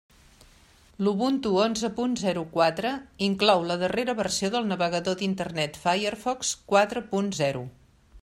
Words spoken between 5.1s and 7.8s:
d'Internet Firefox quatre punt zero